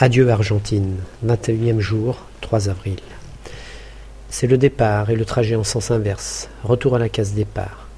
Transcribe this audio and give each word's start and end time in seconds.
Adieu 0.00 0.30
Argentine, 0.30 0.94
21e 1.26 1.80
jour, 1.80 2.24
3 2.40 2.68
avril. 2.68 3.00
C'est 4.30 4.46
le 4.46 4.56
départ 4.56 5.10
et 5.10 5.16
le 5.16 5.24
trajet 5.24 5.56
en 5.56 5.64
sens 5.64 5.90
inverse, 5.90 6.48
retour 6.62 6.94
à 6.94 7.00
la 7.00 7.08
case 7.08 7.32
départ. 7.32 7.88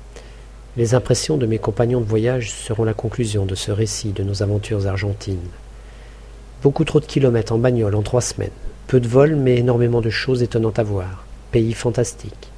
Les 0.78 0.94
impressions 0.94 1.36
de 1.36 1.44
mes 1.44 1.58
compagnons 1.58 2.00
de 2.00 2.06
voyage 2.06 2.52
seront 2.52 2.84
la 2.84 2.94
conclusion 2.94 3.44
de 3.44 3.54
ce 3.54 3.70
récit 3.70 4.12
de 4.12 4.22
nos 4.22 4.42
aventures 4.42 4.86
argentines. 4.86 5.50
Beaucoup 6.62 6.84
trop 6.84 7.00
de 7.00 7.04
kilomètres 7.04 7.52
en 7.52 7.58
bagnole 7.58 7.94
en 7.94 8.00
trois 8.00 8.22
semaines, 8.22 8.48
peu 8.86 8.98
de 8.98 9.06
vols 9.06 9.36
mais 9.36 9.56
énormément 9.56 10.00
de 10.00 10.08
choses 10.08 10.42
étonnantes 10.42 10.78
à 10.78 10.84
voir, 10.84 11.26
pays 11.52 11.74
fantastique. 11.74 12.50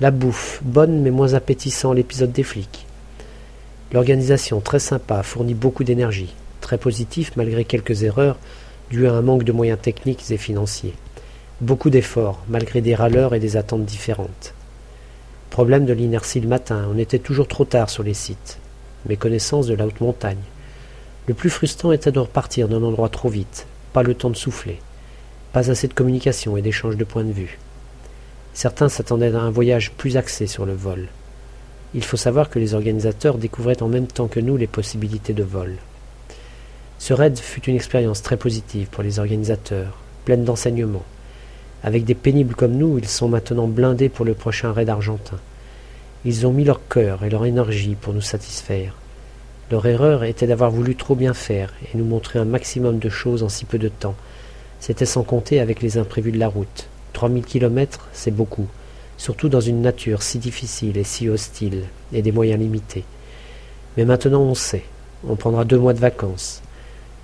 La 0.00 0.10
bouffe, 0.10 0.62
bonne 0.64 1.02
mais 1.02 1.10
moins 1.10 1.34
appétissant 1.34 1.92
l'épisode 1.92 2.32
des 2.32 2.42
flics. 2.42 2.86
L'organisation 3.92 4.60
très 4.60 4.78
sympa 4.78 5.22
fournit 5.22 5.52
beaucoup 5.52 5.84
d'énergie, 5.84 6.34
très 6.64 6.78
positif 6.78 7.32
malgré 7.36 7.64
quelques 7.64 8.02
erreurs 8.02 8.38
dues 8.90 9.06
à 9.06 9.12
un 9.12 9.22
manque 9.22 9.44
de 9.44 9.52
moyens 9.52 9.78
techniques 9.80 10.30
et 10.30 10.38
financiers. 10.38 10.94
Beaucoup 11.60 11.90
d'efforts, 11.90 12.42
malgré 12.48 12.80
des 12.80 12.94
râleurs 12.94 13.34
et 13.34 13.38
des 13.38 13.56
attentes 13.56 13.84
différentes. 13.84 14.54
Problème 15.50 15.84
de 15.84 15.92
l'inertie 15.92 16.40
le 16.40 16.48
matin, 16.48 16.88
on 16.92 16.98
était 16.98 17.18
toujours 17.18 17.46
trop 17.46 17.64
tard 17.64 17.90
sur 17.90 18.02
les 18.02 18.14
sites. 18.14 18.58
Méconnaissance 19.08 19.66
de 19.66 19.74
la 19.74 19.86
haute 19.86 20.00
montagne. 20.00 20.42
Le 21.28 21.34
plus 21.34 21.50
frustrant 21.50 21.92
était 21.92 22.10
de 22.10 22.18
repartir 22.18 22.66
d'un 22.66 22.82
endroit 22.82 23.10
trop 23.10 23.28
vite, 23.28 23.66
pas 23.92 24.02
le 24.02 24.14
temps 24.14 24.30
de 24.30 24.36
souffler, 24.36 24.80
pas 25.52 25.70
assez 25.70 25.86
de 25.86 25.94
communication 25.94 26.56
et 26.56 26.62
d'échange 26.62 26.96
de 26.96 27.04
points 27.04 27.24
de 27.24 27.32
vue. 27.32 27.58
Certains 28.54 28.88
s'attendaient 28.88 29.34
à 29.34 29.40
un 29.40 29.50
voyage 29.50 29.92
plus 29.92 30.16
axé 30.16 30.46
sur 30.46 30.64
le 30.64 30.74
vol. 30.74 31.08
Il 31.94 32.04
faut 32.04 32.16
savoir 32.16 32.48
que 32.48 32.58
les 32.58 32.74
organisateurs 32.74 33.36
découvraient 33.36 33.82
en 33.82 33.88
même 33.88 34.06
temps 34.06 34.28
que 34.28 34.40
nous 34.40 34.56
les 34.56 34.66
possibilités 34.66 35.34
de 35.34 35.44
vol. 35.44 35.76
Ce 37.04 37.12
raid 37.12 37.38
fut 37.38 37.62
une 37.66 37.76
expérience 37.76 38.22
très 38.22 38.38
positive 38.38 38.88
pour 38.90 39.02
les 39.02 39.18
organisateurs, 39.18 39.98
pleine 40.24 40.42
d'enseignements. 40.42 41.04
Avec 41.82 42.06
des 42.06 42.14
pénibles 42.14 42.54
comme 42.54 42.78
nous, 42.78 42.96
ils 42.96 43.06
sont 43.06 43.28
maintenant 43.28 43.66
blindés 43.66 44.08
pour 44.08 44.24
le 44.24 44.32
prochain 44.32 44.72
raid 44.72 44.88
argentin. 44.88 45.38
Ils 46.24 46.46
ont 46.46 46.52
mis 46.54 46.64
leur 46.64 46.88
cœur 46.88 47.22
et 47.22 47.28
leur 47.28 47.44
énergie 47.44 47.94
pour 47.94 48.14
nous 48.14 48.22
satisfaire. 48.22 48.94
Leur 49.70 49.84
erreur 49.84 50.24
était 50.24 50.46
d'avoir 50.46 50.70
voulu 50.70 50.96
trop 50.96 51.14
bien 51.14 51.34
faire 51.34 51.74
et 51.82 51.98
nous 51.98 52.06
montrer 52.06 52.38
un 52.38 52.46
maximum 52.46 52.98
de 52.98 53.10
choses 53.10 53.42
en 53.42 53.50
si 53.50 53.66
peu 53.66 53.76
de 53.76 53.90
temps. 53.90 54.16
C'était 54.80 55.04
sans 55.04 55.24
compter 55.24 55.60
avec 55.60 55.82
les 55.82 55.98
imprévus 55.98 56.32
de 56.32 56.38
la 56.38 56.48
route. 56.48 56.88
Trois 57.12 57.28
mille 57.28 57.44
kilomètres, 57.44 58.08
c'est 58.14 58.30
beaucoup, 58.30 58.68
surtout 59.18 59.50
dans 59.50 59.60
une 59.60 59.82
nature 59.82 60.22
si 60.22 60.38
difficile 60.38 60.96
et 60.96 61.04
si 61.04 61.28
hostile, 61.28 61.82
et 62.14 62.22
des 62.22 62.32
moyens 62.32 62.60
limités. 62.60 63.04
Mais 63.98 64.06
maintenant 64.06 64.40
on 64.40 64.54
sait. 64.54 64.84
On 65.28 65.36
prendra 65.36 65.66
deux 65.66 65.78
mois 65.78 65.92
de 65.92 66.00
vacances. 66.00 66.62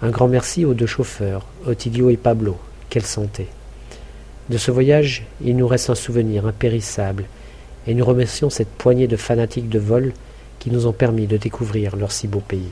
Un 0.02 0.08
grand 0.08 0.28
merci 0.28 0.64
aux 0.64 0.72
deux 0.72 0.86
chauffeurs, 0.86 1.44
Otilio 1.66 2.08
et 2.08 2.16
Pablo. 2.16 2.56
Quelle 2.88 3.04
santé. 3.04 3.48
De 4.48 4.56
ce 4.56 4.70
voyage, 4.70 5.26
il 5.44 5.56
nous 5.56 5.68
reste 5.68 5.90
un 5.90 5.94
souvenir 5.94 6.46
impérissable, 6.46 7.26
et 7.86 7.92
nous 7.92 8.04
remercions 8.06 8.48
cette 8.48 8.70
poignée 8.70 9.08
de 9.08 9.16
fanatiques 9.16 9.68
de 9.68 9.78
vol 9.78 10.14
qui 10.58 10.70
nous 10.70 10.86
ont 10.86 10.94
permis 10.94 11.26
de 11.26 11.36
découvrir 11.36 11.96
leur 11.96 12.12
si 12.12 12.28
beau 12.28 12.40
pays. 12.40 12.70